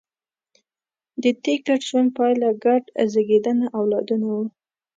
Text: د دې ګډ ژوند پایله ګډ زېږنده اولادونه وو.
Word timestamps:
د 1.21 1.23
دې 1.43 1.55
ګډ 1.67 1.81
ژوند 1.89 2.09
پایله 2.17 2.49
ګډ 2.65 2.83
زېږنده 3.11 3.67
اولادونه 3.77 4.27
وو. 4.33 4.45